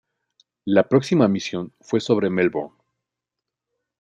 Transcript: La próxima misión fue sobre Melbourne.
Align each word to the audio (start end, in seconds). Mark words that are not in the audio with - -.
La 0.65 0.89
próxima 0.89 1.27
misión 1.27 1.73
fue 1.79 1.99
sobre 2.01 2.31
Melbourne. 2.31 2.75